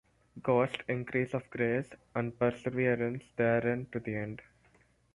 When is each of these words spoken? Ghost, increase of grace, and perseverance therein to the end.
Ghost, 0.41 0.81
increase 0.87 1.35
of 1.35 1.47
grace, 1.51 1.91
and 2.15 2.35
perseverance 2.39 3.21
therein 3.37 3.85
to 3.91 3.99
the 3.99 4.15
end. 4.15 4.41